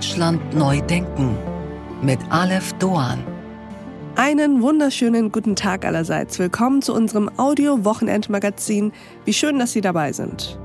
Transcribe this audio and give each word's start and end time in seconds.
Deutschland 0.00 0.54
neu 0.54 0.80
denken 0.80 1.36
mit 2.00 2.18
Aleph 2.30 2.72
Doan. 2.78 3.22
Einen 4.16 4.62
wunderschönen 4.62 5.30
guten 5.30 5.56
Tag 5.56 5.84
allerseits. 5.84 6.38
Willkommen 6.38 6.80
zu 6.80 6.94
unserem 6.94 7.30
Audio-Wochenendmagazin. 7.36 8.92
Wie 9.26 9.34
schön, 9.34 9.58
dass 9.58 9.72
Sie 9.72 9.82
dabei 9.82 10.14
sind. 10.14 10.58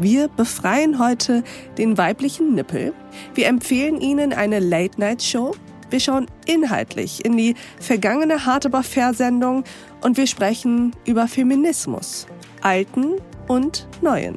Wir 0.00 0.28
befreien 0.28 0.98
heute 0.98 1.44
den 1.76 1.98
weiblichen 1.98 2.54
Nippel. 2.54 2.94
Wir 3.34 3.48
empfehlen 3.48 4.00
Ihnen 4.00 4.32
eine 4.32 4.60
Late-Night-Show. 4.60 5.54
Wir 5.90 6.00
schauen 6.00 6.24
inhaltlich 6.46 7.22
in 7.22 7.36
die 7.36 7.56
vergangene 7.78 8.46
Hard 8.46 8.64
Aber 8.64 8.82
Fair-Sendung 8.82 9.64
und 10.00 10.16
wir 10.16 10.26
sprechen 10.26 10.92
über 11.04 11.28
Feminismus, 11.28 12.26
alten 12.62 13.16
und 13.46 13.86
neuen. 14.00 14.36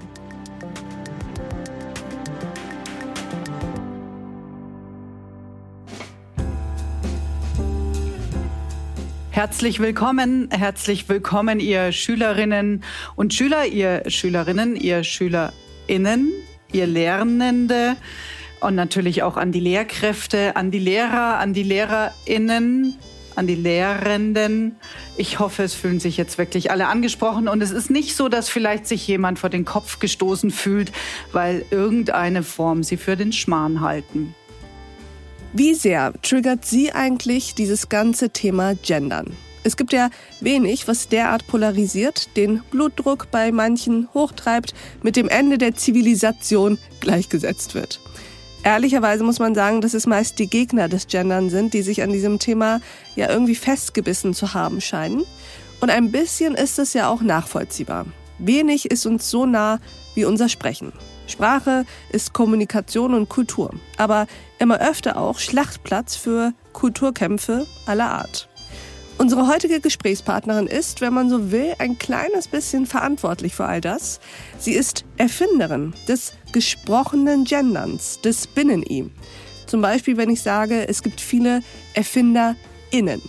Herzlich 9.38 9.80
willkommen, 9.80 10.50
herzlich 10.50 11.08
willkommen, 11.10 11.60
ihr 11.60 11.92
Schülerinnen 11.92 12.84
und 13.16 13.36
Schüler, 13.36 13.68
ihr 13.68 14.02
Schülerinnen, 14.08 14.76
ihr 14.76 15.04
Schülerinnen, 15.04 16.32
ihr 16.72 16.88
Lernende 16.88 17.98
und 18.62 18.74
natürlich 18.74 19.22
auch 19.22 19.38
an 19.38 19.52
die 19.52 19.60
Lehrkräfte, 19.60 20.56
an 20.56 20.72
die 20.72 20.80
Lehrer, 20.80 21.38
an 21.38 21.54
die 21.54 21.62
Lehrerinnen, 21.62 22.96
an 23.36 23.46
die 23.46 23.54
Lehrenden. 23.54 24.76
Ich 25.18 25.38
hoffe, 25.38 25.62
es 25.62 25.76
fühlen 25.76 26.00
sich 26.00 26.18
jetzt 26.18 26.40
wirklich 26.40 26.72
alle 26.72 26.88
angesprochen 26.88 27.48
und 27.48 27.62
es 27.62 27.70
ist 27.70 27.92
nicht 27.92 28.16
so, 28.16 28.30
dass 28.30 28.50
vielleicht 28.50 28.88
sich 28.88 29.08
jemand 29.08 29.38
vor 29.38 29.52
den 29.52 29.66
Kopf 29.66 30.00
gestoßen 30.00 30.50
fühlt, 30.50 30.92
weil 31.32 31.64
irgendeine 31.70 32.42
Form 32.42 32.82
sie 32.82 32.98
für 32.98 33.16
den 33.16 33.32
Schmarrn 33.32 33.82
halten. 33.82 34.34
Wie 35.60 35.74
sehr 35.74 36.14
triggert 36.22 36.66
Sie 36.66 36.92
eigentlich 36.92 37.56
dieses 37.56 37.90
ganze 37.90 38.30
Thema 38.30 38.76
Gendern? 38.76 39.36
Es 39.64 39.76
gibt 39.76 39.92
ja 39.92 40.12
wenig, 40.40 40.88
was 40.88 41.10
derart 41.10 41.48
polarisiert, 41.48 42.38
den 42.38 42.62
Blutdruck 42.70 43.32
bei 43.32 43.52
manchen 43.52 44.08
hochtreibt, 44.14 44.76
mit 45.02 45.16
dem 45.16 45.28
Ende 45.28 45.58
der 45.58 45.74
Zivilisation 45.74 46.78
gleichgesetzt 47.00 47.74
wird. 47.74 48.00
Ehrlicherweise 48.64 49.24
muss 49.24 49.40
man 49.40 49.56
sagen, 49.56 49.82
dass 49.82 49.96
es 49.96 50.06
meist 50.06 50.38
die 50.38 50.48
Gegner 50.48 50.90
des 50.90 51.08
Gendern 51.08 51.50
sind, 51.50 51.74
die 51.74 51.82
sich 51.82 52.04
an 52.04 52.14
diesem 52.14 52.38
Thema 52.38 52.80
ja 53.16 53.28
irgendwie 53.28 53.56
festgebissen 53.56 54.36
zu 54.36 54.54
haben 54.54 54.80
scheinen. 54.80 55.24
Und 55.82 55.90
ein 55.90 56.12
bisschen 56.12 56.54
ist 56.54 56.78
es 56.78 56.94
ja 56.94 57.10
auch 57.10 57.22
nachvollziehbar. 57.22 58.06
Wenig 58.38 58.92
ist 58.92 59.08
uns 59.08 59.32
so 59.32 59.48
nah 59.48 59.80
wie 60.14 60.26
unser 60.26 60.50
Sprechen. 60.50 60.94
Sprache 61.28 61.86
ist 62.12 62.34
Kommunikation 62.34 63.14
und 63.14 63.30
Kultur, 63.30 63.72
aber 63.98 64.28
immer 64.60 64.80
öfter 64.80 65.18
auch 65.18 65.40
Schlachtplatz 65.40 66.16
für 66.16 66.54
Kulturkämpfe 66.74 67.68
aller 67.86 68.10
Art. 68.10 68.50
Unsere 69.20 69.48
heutige 69.48 69.80
Gesprächspartnerin 69.80 70.68
ist, 70.68 71.02
wenn 71.02 71.14
man 71.14 71.30
so 71.30 71.52
will, 71.52 71.74
ein 71.80 71.98
kleines 71.98 72.48
bisschen 72.48 72.86
verantwortlich 72.86 73.56
für 73.56 73.66
all 73.66 73.82
das. 73.82 74.20
Sie 74.60 74.74
ist 74.74 75.06
Erfinderin 75.18 75.94
des 76.08 76.34
gesprochenen 76.52 77.44
Genderns, 77.44 78.22
des 78.22 78.46
Binnen-I. 78.46 79.10
Zum 79.66 79.82
Beispiel, 79.82 80.18
wenn 80.18 80.30
ich 80.30 80.44
sage, 80.44 80.88
es 80.88 81.02
gibt 81.02 81.20
viele 81.20 81.62
ErfinderInnen. 81.96 83.22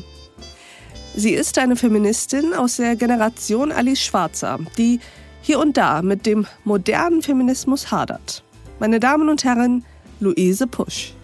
Sie 1.16 1.32
ist 1.32 1.58
eine 1.58 1.74
Feministin 1.74 2.52
aus 2.52 2.76
der 2.76 2.94
Generation 2.94 3.72
Alice 3.72 4.00
Schwarzer, 4.00 4.58
die 4.76 5.00
hier 5.42 5.58
und 5.58 5.76
da 5.76 6.02
mit 6.02 6.26
dem 6.26 6.46
modernen 6.64 7.22
Feminismus 7.22 7.90
hadert. 7.90 8.42
Meine 8.78 9.00
Damen 9.00 9.28
und 9.28 9.44
Herren, 9.44 9.84
Luise 10.20 10.66
Pusch. 10.66 11.14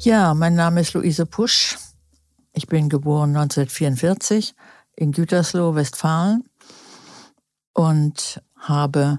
Ja, 0.00 0.34
mein 0.34 0.54
Name 0.54 0.80
ist 0.80 0.94
Luise 0.94 1.26
Pusch. 1.26 1.76
Ich 2.52 2.66
bin 2.66 2.88
geboren 2.88 3.36
1944 3.36 4.54
in 4.96 5.12
Gütersloh, 5.12 5.74
Westfalen 5.74 6.44
und 7.74 8.40
habe 8.56 9.18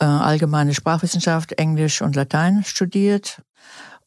äh, 0.00 0.04
allgemeine 0.04 0.74
Sprachwissenschaft, 0.74 1.52
Englisch 1.52 2.02
und 2.02 2.16
Latein 2.16 2.64
studiert 2.64 3.42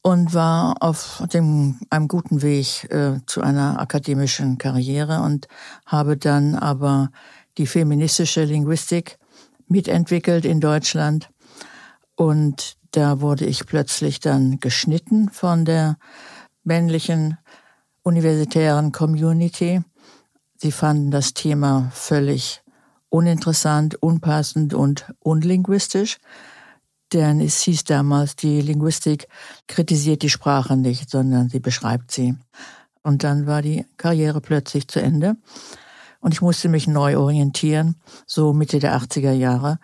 und 0.02 0.34
war 0.34 0.76
auf 0.82 1.24
dem, 1.34 1.80
einem 1.90 2.08
guten 2.08 2.42
Weg 2.42 2.92
äh, 2.92 3.20
zu 3.26 3.42
einer 3.42 3.80
akademischen 3.80 4.58
Karriere 4.58 5.22
und 5.22 5.48
habe 5.86 6.18
dann 6.18 6.56
aber 6.56 7.10
die 7.58 7.68
feministische 7.68 8.44
Linguistik 8.44 9.18
mitentwickelt 9.68 10.46
in 10.46 10.60
Deutschland. 10.60 11.30
Und 12.16 12.78
da 12.92 13.22
wurde 13.22 13.46
ich 13.46 13.66
plötzlich 13.66 14.20
dann 14.20 14.60
geschnitten 14.60 15.30
von 15.30 15.66
der 15.66 15.98
männlichen 16.64 17.38
universitären 18.04 18.92
Community. 18.92 19.82
Sie 20.58 20.72
fanden 20.72 21.12
das 21.12 21.34
Thema 21.34 21.92
völlig 21.94 22.62
uninteressant, 23.10 24.02
unpassend 24.02 24.74
und 24.74 25.14
unlinguistisch. 25.20 26.20
Denn 27.12 27.42
es 27.42 27.62
hieß 27.62 27.84
damals, 27.84 28.36
die 28.36 28.62
Linguistik 28.62 29.28
kritisiert 29.68 30.24
die 30.24 30.30
Sprache 30.30 30.76
nicht, 30.76 31.10
sondern 31.10 31.50
sie 31.50 31.60
beschreibt 31.60 32.12
sie. 32.12 32.36
Und 33.04 33.24
dann 33.24 33.46
war 33.46 33.62
die 33.62 33.86
Karriere 33.98 34.42
plötzlich 34.42 34.88
zu 34.88 35.00
Ende. 35.00 35.36
Und 36.24 36.34
ich 36.34 36.42
musste 36.42 36.70
mich 36.70 36.88
neu 36.88 37.18
orientieren, 37.18 37.98
so 38.26 38.54
Mitte 38.54 38.80
der 38.80 38.98
80er 38.98 39.34
Jahre. 39.34 39.78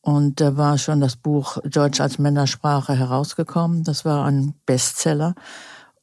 Und 0.00 0.40
da 0.40 0.56
war 0.56 0.78
schon 0.78 1.00
das 1.00 1.16
Buch 1.16 1.58
Deutsch 1.62 2.00
als 2.00 2.18
Männersprache 2.18 2.94
herausgekommen. 2.94 3.84
Das 3.84 4.06
war 4.06 4.24
ein 4.24 4.54
Bestseller. 4.64 5.34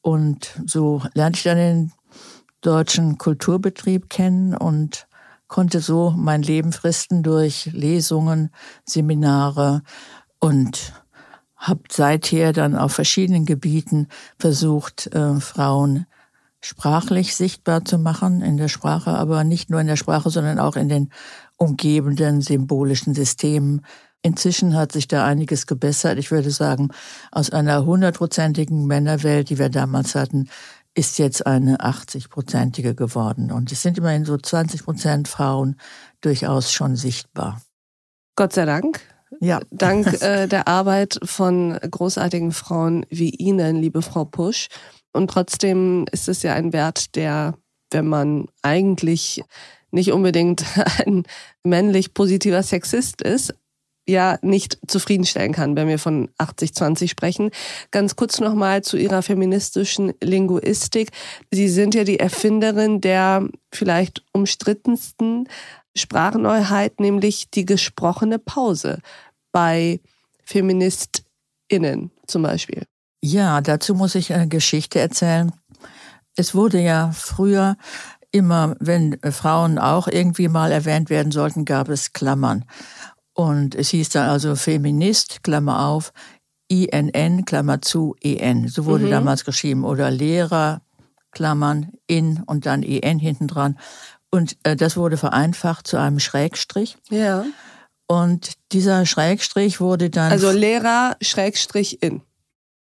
Und 0.01 0.53
so 0.67 1.01
lernte 1.15 1.37
ich 1.37 1.43
dann 1.43 1.57
den 1.57 1.91
deutschen 2.61 3.17
Kulturbetrieb 3.17 4.07
kennen 4.07 4.55
und 4.55 5.07
konnte 5.47 5.79
so 5.79 6.13
mein 6.15 6.43
Leben 6.43 6.71
fristen 6.71 7.23
durch 7.23 7.71
Lesungen, 7.73 8.51
Seminare 8.85 9.81
und 10.37 10.93
habe 11.55 11.81
seither 11.91 12.53
dann 12.53 12.75
auf 12.75 12.91
verschiedenen 12.91 13.45
Gebieten 13.47 14.09
versucht, 14.37 15.07
äh, 15.07 15.39
Frauen 15.39 16.05
sprachlich 16.61 17.35
sichtbar 17.35 17.85
zu 17.85 17.97
machen 17.97 18.41
in 18.41 18.57
der 18.57 18.67
Sprache, 18.67 19.11
aber 19.11 19.43
nicht 19.43 19.69
nur 19.69 19.79
in 19.81 19.87
der 19.87 19.95
Sprache, 19.95 20.29
sondern 20.29 20.59
auch 20.59 20.75
in 20.75 20.89
den 20.89 21.09
umgebenden 21.57 22.41
symbolischen 22.41 23.13
Systemen. 23.13 23.85
Inzwischen 24.21 24.75
hat 24.75 24.91
sich 24.91 25.07
da 25.07 25.25
einiges 25.25 25.65
gebessert. 25.65 26.17
Ich 26.17 26.31
würde 26.31 26.51
sagen, 26.51 26.89
aus 27.31 27.49
einer 27.51 27.85
hundertprozentigen 27.85 28.85
Männerwelt, 28.85 29.49
die 29.49 29.57
wir 29.57 29.69
damals 29.69 30.15
hatten, 30.15 30.49
ist 30.93 31.19
jetzt 31.19 31.45
eine 31.45 31.77
80-prozentige 31.77 32.93
geworden. 32.93 33.51
Und 33.51 33.71
es 33.71 33.81
sind 33.81 33.97
immerhin 33.97 34.25
so 34.25 34.37
20 34.37 34.83
Prozent 34.83 35.27
Frauen 35.29 35.79
durchaus 36.19 36.73
schon 36.73 36.97
sichtbar. 36.97 37.61
Gott 38.35 38.53
sei 38.53 38.65
Dank. 38.65 38.99
Ja. 39.39 39.61
Dank 39.71 40.07
äh, 40.21 40.47
der 40.47 40.67
Arbeit 40.67 41.19
von 41.23 41.77
großartigen 41.79 42.51
Frauen 42.51 43.05
wie 43.09 43.29
Ihnen, 43.29 43.77
liebe 43.77 44.01
Frau 44.01 44.25
Pusch. 44.25 44.67
Und 45.13 45.29
trotzdem 45.29 46.05
ist 46.11 46.27
es 46.27 46.43
ja 46.43 46.53
ein 46.53 46.73
Wert, 46.73 47.15
der, 47.15 47.55
wenn 47.91 48.07
man 48.07 48.47
eigentlich 48.61 49.43
nicht 49.91 50.11
unbedingt 50.11 50.63
ein 51.05 51.23
männlich 51.63 52.13
positiver 52.13 52.63
Sexist 52.63 53.21
ist, 53.21 53.53
ja 54.07 54.39
nicht 54.41 54.79
zufriedenstellen 54.87 55.53
kann, 55.53 55.75
wenn 55.75 55.87
wir 55.87 55.99
von 55.99 56.29
80-20 56.39 57.07
sprechen. 57.07 57.51
Ganz 57.91 58.15
kurz 58.15 58.39
nochmal 58.39 58.83
zu 58.83 58.97
Ihrer 58.97 59.21
feministischen 59.21 60.13
Linguistik. 60.21 61.11
Sie 61.51 61.69
sind 61.69 61.95
ja 61.95 62.03
die 62.03 62.19
Erfinderin 62.19 63.01
der 63.01 63.47
vielleicht 63.71 64.23
umstrittensten 64.33 65.47
Sprachneuheit, 65.95 66.99
nämlich 66.99 67.49
die 67.51 67.65
gesprochene 67.65 68.39
Pause 68.39 68.99
bei 69.51 69.99
FeministInnen 70.43 72.11
zum 72.25 72.41
Beispiel. 72.41 72.83
Ja, 73.21 73.61
dazu 73.61 73.95
muss 73.95 74.15
ich 74.15 74.33
eine 74.33 74.47
Geschichte 74.47 74.99
erzählen. 74.99 75.51
Es 76.35 76.55
wurde 76.55 76.79
ja 76.79 77.11
früher 77.13 77.75
immer, 78.31 78.75
wenn 78.79 79.19
Frauen 79.31 79.77
auch 79.77 80.07
irgendwie 80.07 80.47
mal 80.47 80.71
erwähnt 80.71 81.09
werden 81.09 81.31
sollten, 81.31 81.65
gab 81.65 81.89
es 81.89 82.13
Klammern. 82.13 82.65
Und 83.33 83.75
es 83.75 83.89
hieß 83.89 84.09
dann 84.09 84.29
also 84.29 84.55
Feminist, 84.55 85.43
Klammer 85.43 85.87
auf, 85.87 86.13
INN, 86.67 87.45
Klammer 87.45 87.81
zu, 87.81 88.15
EN. 88.21 88.67
So 88.67 88.85
wurde 88.85 89.05
mhm. 89.05 89.11
damals 89.11 89.43
geschrieben. 89.43 89.83
Oder 89.83 90.11
Lehrer, 90.11 90.81
Klammern, 91.31 91.91
in 92.07 92.43
und 92.45 92.65
dann 92.65 92.83
EN 92.83 93.19
hinten 93.19 93.47
dran. 93.47 93.77
Und 94.31 94.57
äh, 94.63 94.75
das 94.75 94.95
wurde 94.95 95.17
vereinfacht 95.17 95.87
zu 95.87 95.97
einem 95.97 96.19
Schrägstrich. 96.19 96.97
Ja. 97.09 97.45
Und 98.07 98.53
dieser 98.71 99.05
Schrägstrich 99.05 99.79
wurde 99.79 100.09
dann. 100.09 100.31
Also 100.31 100.51
Lehrer, 100.51 101.15
Schrägstrich 101.21 102.01
in. 102.03 102.21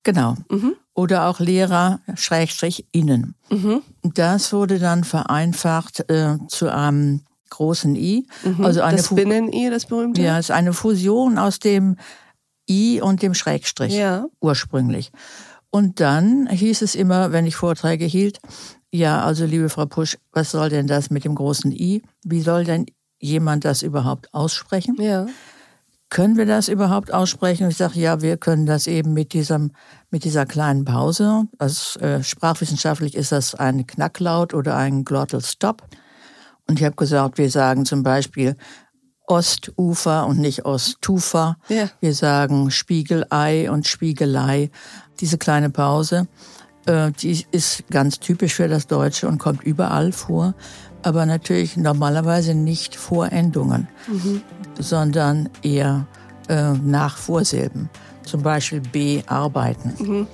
Genau. 0.06 0.36
Mhm. 0.50 0.76
Oder 0.94 1.28
auch 1.28 1.42
Lehrer, 1.42 2.00
Schrägstrich 2.16 2.86
innen. 2.94 3.36
Mhm. 3.50 3.82
Das 4.04 4.54
wurde 4.54 4.80
dann 4.80 5.04
vereinfacht 5.04 6.10
äh, 6.10 6.38
zu 6.48 6.72
einem 6.72 7.24
großen 7.50 7.96
I. 7.98 8.28
Mhm. 8.44 8.64
Also 8.64 8.82
eine 8.82 8.98
das 8.98 9.14
Binnen-I, 9.14 9.70
das 9.70 9.88
berühmte? 9.88 10.22
Ja, 10.22 10.38
es 10.40 10.46
ist 10.50 10.56
eine 10.56 10.72
Fusion 10.74 11.38
aus 11.38 11.60
dem 11.60 11.98
I 12.70 13.02
und 13.02 13.22
dem 13.22 13.34
Schrägstrich 13.34 13.94
Ja. 13.94 14.28
ursprünglich. 14.40 15.12
Und 15.72 16.00
dann 16.00 16.48
hieß 16.48 16.82
es 16.84 16.96
immer, 16.96 17.32
wenn 17.34 17.46
ich 17.46 17.56
Vorträge 17.56 18.06
hielt, 18.06 18.40
ja, 18.92 19.26
also 19.26 19.46
liebe 19.46 19.70
Frau 19.70 19.88
Pusch, 19.88 20.18
was 20.32 20.52
soll 20.52 20.70
denn 20.70 20.88
das 20.88 21.10
mit 21.10 21.26
dem 21.26 21.36
großen 21.36 21.72
I? 21.72 22.02
Wie 22.24 22.42
soll 22.42 22.64
denn 22.64 22.86
jemand 23.20 23.66
das 23.66 23.82
überhaupt 23.82 24.34
aussprechen? 24.34 24.96
Ja. 25.02 25.26
Können 26.16 26.38
wir 26.38 26.46
das 26.46 26.70
überhaupt 26.70 27.14
aussprechen? 27.14 27.66
Und 27.66 27.72
ich 27.72 27.78
sage, 27.78 28.00
ja, 28.00 28.22
wir 28.22 28.38
können 28.38 28.66
das 28.66 28.88
eben 28.88 29.12
mit 29.12 29.34
diesem, 29.34 29.74
mit 30.12 30.24
dieser 30.24 30.46
kleinen 30.46 30.86
Pause. 30.86 31.44
Also, 31.58 32.00
äh, 32.00 32.24
sprachwissenschaftlich 32.24 33.16
ist 33.16 33.34
das 33.34 33.54
ein 33.54 33.86
Knacklaut 33.86 34.54
oder 34.54 34.78
ein 34.78 35.04
Glottal 35.04 35.42
Stop. 35.42 35.84
Und 36.70 36.80
ich 36.80 36.86
habe 36.86 36.96
gesagt, 36.96 37.38
wir 37.38 37.50
sagen 37.50 37.86
zum 37.86 38.02
Beispiel 38.04 38.56
Ostufer 39.28 40.26
und 40.26 40.40
nicht 40.40 40.64
Ostufer. 40.64 41.58
Ja. 41.68 41.90
Wir 42.00 42.14
sagen 42.14 42.72
Spiegelei 42.72 43.70
und 43.70 43.86
Spiegelei. 43.86 44.72
Diese 45.20 45.38
kleine 45.38 45.70
Pause, 45.70 46.30
äh, 46.86 47.12
die 47.12 47.46
ist 47.52 47.90
ganz 47.90 48.20
typisch 48.22 48.54
für 48.54 48.70
das 48.70 48.88
Deutsche 48.88 49.28
und 49.28 49.38
kommt 49.38 49.64
überall 49.64 50.14
vor, 50.14 50.56
aber 51.04 51.26
natürlich 51.26 51.78
normalerweise 51.78 52.56
nicht 52.56 52.96
vor 52.96 53.32
Endungen, 53.32 53.88
sondern 54.80 55.50
eher 55.62 56.08
äh, 56.48 56.74
nach 56.74 57.18
Vorsilben. 57.18 57.90
Zum 58.24 58.42
Beispiel 58.42 58.82
B 58.82 59.22
arbeiten. 59.28 60.28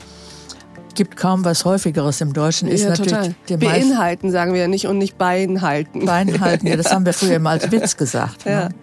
Gibt 0.95 1.17
kaum 1.17 1.45
was 1.45 1.65
häufigeres 1.65 2.21
im 2.21 2.33
Deutschen. 2.33 2.67
Ist 2.67 2.83
ja, 2.83 2.89
natürlich 2.89 3.35
total. 3.47 3.57
Beinhalten 3.57 4.31
sagen 4.31 4.53
wir 4.53 4.61
ja 4.61 4.67
nicht 4.67 4.87
und 4.87 4.97
nicht 4.97 5.17
beinhalten. 5.17 6.05
Bein 6.05 6.39
halten. 6.39 6.67
Ja, 6.67 6.77
das 6.77 6.91
haben 6.91 7.05
wir 7.05 7.13
früher 7.13 7.35
immer 7.35 7.51
als 7.51 7.71
Witz 7.71 7.97
gesagt. 7.97 8.45
Ja. 8.45 8.69
Ne? 8.69 8.75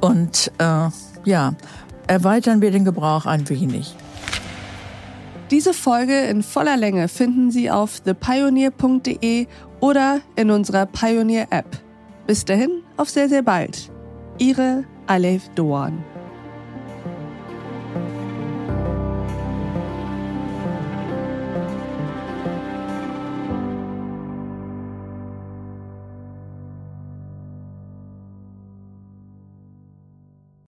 Und 0.00 0.52
äh, 0.58 0.88
ja, 1.24 1.54
erweitern 2.06 2.60
wir 2.60 2.70
den 2.70 2.84
Gebrauch 2.84 3.26
ein 3.26 3.48
wenig. 3.48 3.94
Diese 5.50 5.74
Folge 5.74 6.20
in 6.26 6.42
voller 6.42 6.76
Länge 6.76 7.08
finden 7.08 7.50
Sie 7.50 7.70
auf 7.70 8.00
thepioneer.de 8.00 9.46
oder 9.80 10.20
in 10.36 10.50
unserer 10.50 10.86
Pioneer 10.86 11.48
App. 11.50 11.66
Bis 12.26 12.44
dahin, 12.44 12.82
auf 12.96 13.10
sehr, 13.10 13.28
sehr 13.28 13.42
bald. 13.42 13.90
Ihre 14.40 14.84
Alef 15.06 15.50
Doan. 15.54 16.02